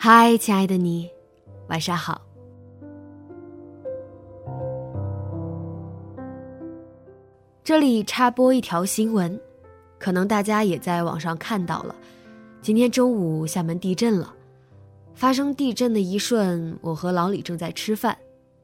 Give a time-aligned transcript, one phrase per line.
[0.00, 1.10] 嗨，亲爱的你，
[1.66, 2.20] 晚上好。
[7.64, 9.38] 这里插播一条新闻，
[9.98, 11.92] 可能大家也在网上看到了。
[12.62, 14.32] 今天中午厦门地震了，
[15.16, 18.16] 发生地震的一瞬，我和老李正在吃饭，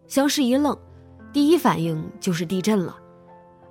[0.06, 0.78] 相视一愣，
[1.32, 2.96] 第一反应就是地震了，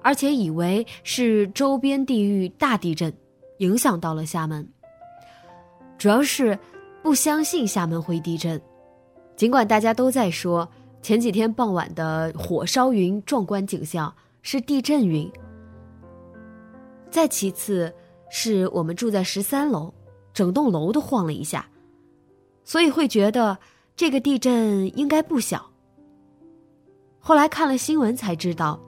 [0.02, 3.12] 而且以为是周边地域大地震
[3.60, 4.68] 影响到了厦门，
[5.98, 6.60] 主要是。
[7.04, 8.60] 不相信厦门会地震，
[9.36, 10.68] 尽管大家都在说
[11.02, 15.30] 前几天傍晚的火烧云壮观景象是地震云。
[17.12, 17.94] 再其次，
[18.32, 19.94] 是我们住在十三楼，
[20.34, 21.68] 整栋楼都晃了一下，
[22.64, 23.58] 所以会觉得
[23.98, 25.70] 这个地震应该不小。
[27.20, 28.80] 后来看了新闻才知道，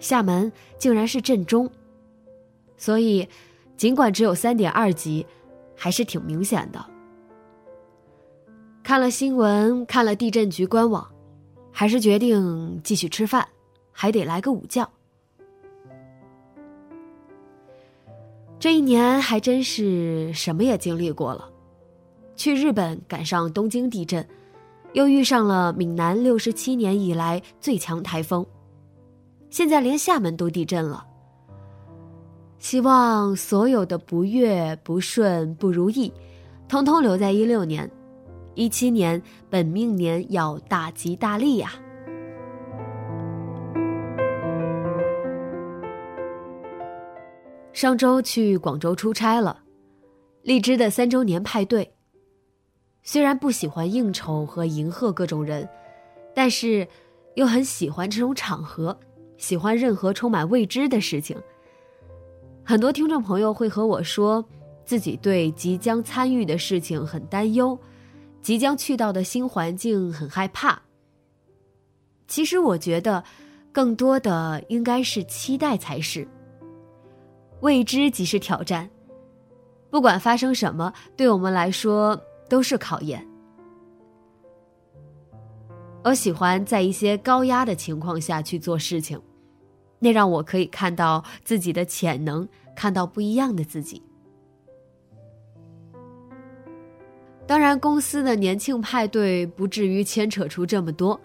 [0.00, 1.70] 厦门竟然是震中，
[2.76, 3.26] 所以
[3.76, 5.24] 尽管只有三点二级，
[5.76, 6.93] 还是挺明显的。
[8.84, 11.10] 看了新闻，看了地震局官网，
[11.72, 13.48] 还是决定继续吃饭，
[13.90, 14.86] 还得来个午觉。
[18.58, 21.48] 这一年还真是什么也经历过了，
[22.36, 24.22] 去日本赶上东京地震，
[24.92, 28.44] 又遇上了闽南六十七年以来最强台风，
[29.48, 31.06] 现在连厦门都地震了。
[32.58, 36.12] 希望所有的不悦、不顺、不如意，
[36.68, 37.90] 通通留在一六年。
[38.54, 39.20] 一七年
[39.50, 41.72] 本命年要大吉大利呀！
[47.72, 49.62] 上周去广州出差了，
[50.42, 51.92] 荔枝的三周年派对。
[53.02, 55.68] 虽然不喜欢应酬和迎合各种人，
[56.34, 56.86] 但是
[57.34, 58.98] 又很喜欢这种场合，
[59.36, 61.36] 喜欢任何充满未知的事情。
[62.64, 64.42] 很多听众朋友会和我说，
[64.86, 67.78] 自己对即将参与的事情很担忧。
[68.44, 70.80] 即将去到的新环境很害怕。
[72.28, 73.24] 其实我觉得，
[73.72, 76.28] 更多的应该是期待才是。
[77.60, 78.88] 未知即是挑战，
[79.88, 83.26] 不管发生什么，对我们来说都是考验。
[86.04, 89.18] 我喜欢在一些高压的情况下去做事情，
[89.98, 94.02] 那让我可以看到自己的潜能，看到不一样的自己。
[97.46, 101.20] 当然，公司的年庆派对不至于牵扯出这么多，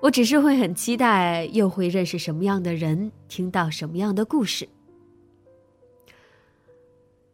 [0.00, 4.66] 我只是会很期待，又会认识什么样的人，听到什么样的故事。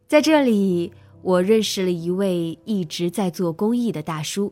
[0.05, 0.91] 在这里，
[1.21, 4.51] 我认识了一位一直在做公益的大叔，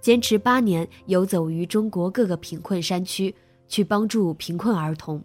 [0.00, 3.34] 坚持八年游走于中国各个贫困山区，
[3.68, 5.22] 去帮助贫困儿童。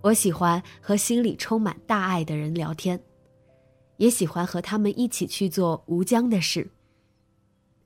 [0.00, 2.98] 我喜欢和心里充满大爱的人聊天。
[3.98, 6.68] 也喜欢和他们一起去做无疆的事。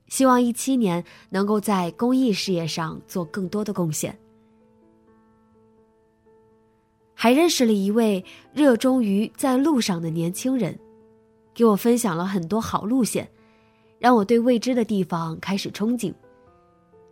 [0.07, 4.17] 希望一七年能够在公益事业上做更多的贡献。
[7.15, 8.23] 还认识了一位
[8.53, 10.77] 热衷于在路上的年轻人，
[11.53, 13.29] 给我分享了很多好路线，
[13.97, 16.13] 让我对未知的地方开始憧憬。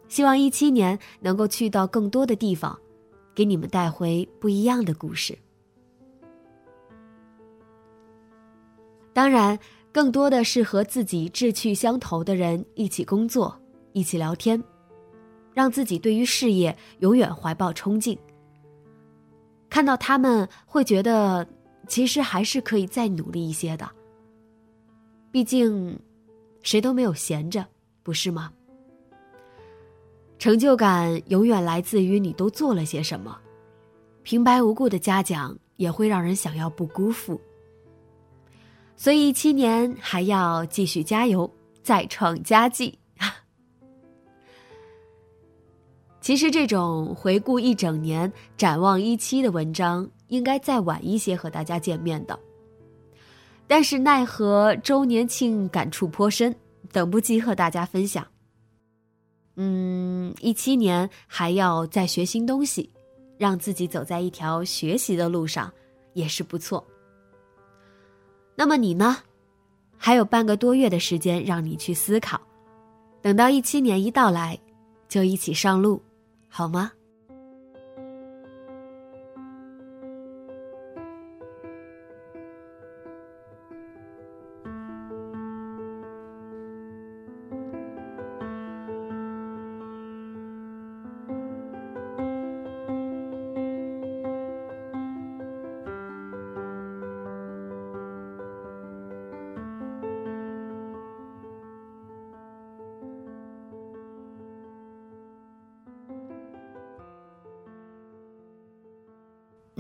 [0.09, 2.77] 希望一七年能够去到更多的地方，
[3.33, 5.38] 给你们带回不一样的故事。
[9.13, 9.58] 当然，
[9.92, 13.54] 更多的是和自己志趣相投的人一起工作，
[13.92, 14.62] 一起聊天，
[15.54, 18.18] 让自己对于事业永远怀抱憧憬。
[19.69, 21.46] 看到他们，会觉得
[21.88, 23.90] 其实还是可以再努力一些的。
[25.30, 25.98] 毕竟，
[26.62, 27.66] 谁都没有闲着，
[28.04, 28.52] 不是吗？
[30.40, 33.38] 成就感永远来自于你都做了些什么。
[34.24, 37.40] 平白无故的嘉奖也会让人想要不辜负。
[39.01, 41.51] 所以七年还要继续加油，
[41.81, 42.95] 再创佳绩。
[46.21, 52.39] 其实这种回顾一整年、展望一期的文章，应该再晚一些和大家见面的。
[53.65, 56.56] 但是奈何周年庆感触颇深，
[56.92, 58.24] 等不及和大家分享。
[59.56, 62.88] 嗯，一七年还要再学新东西，
[63.39, 65.74] 让自己走在一条学习的路上，
[66.13, 66.86] 也是不错。
[68.62, 69.18] 那么你呢？
[69.98, 72.40] 还有半个多月的时间让你去思考，
[73.19, 74.56] 等到一七年一到来，
[75.10, 76.00] 就一起上路。
[76.48, 76.92] 好吗？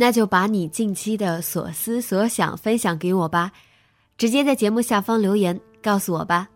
[0.01, 3.51] 那就把你近期的所思所想分享给我吧，
[4.17, 6.49] 直接在节目下方留言告诉我吧。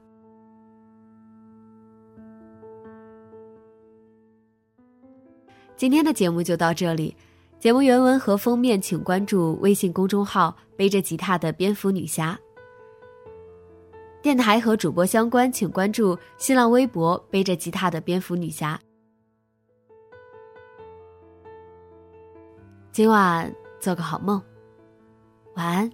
[5.78, 7.16] 今天的节目就到这里，
[7.60, 12.36] 节目原文和封面请关注微信公众号“背着吉他的蝙蝠女侠”。
[14.24, 18.80] 电台和主播相关，请关注新浪微博“背着吉他的蝙蝠女侠”。
[22.96, 24.42] 今晚做个好梦，
[25.56, 25.92] 晚安。